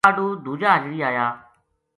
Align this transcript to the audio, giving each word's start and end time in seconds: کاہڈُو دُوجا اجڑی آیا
کاہڈُو 0.03 0.27
دُوجا 0.43 0.69
اجڑی 0.77 0.99
آیا 1.09 1.27